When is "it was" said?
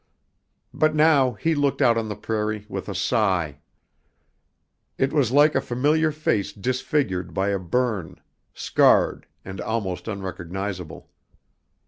4.97-5.31